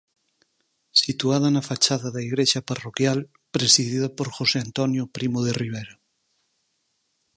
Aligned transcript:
Situada 1.01 1.47
na 1.55 1.65
fachada 1.69 2.07
da 2.15 2.21
igrexa 2.27 2.65
parroquial, 2.69 3.19
presidida 3.55 4.07
por 4.17 4.27
José 4.37 4.57
Antonio 4.67 5.03
Primo 5.15 5.39
de 5.45 5.51
Rivera. 5.61 5.95